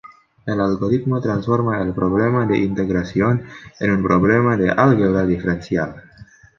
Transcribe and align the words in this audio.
El 0.47 0.59
algoritmo 0.59 1.21
transforma 1.21 1.79
el 1.79 1.93
problema 1.93 2.47
de 2.47 2.57
integración 2.57 3.43
en 3.79 3.91
un 3.91 4.01
problema 4.01 4.57
de 4.57 4.71
álgebra 4.71 5.27
diferencial. 5.27 6.01